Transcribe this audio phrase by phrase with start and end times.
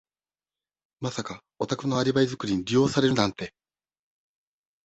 [0.99, 3.53] まさかお宅のアリバイ作りに利用されるなんて。